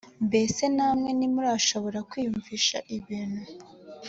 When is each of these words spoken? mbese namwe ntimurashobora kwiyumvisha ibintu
mbese 0.27 0.63
namwe 0.75 1.09
ntimurashobora 1.17 1.99
kwiyumvisha 2.09 2.77
ibintu 2.97 3.43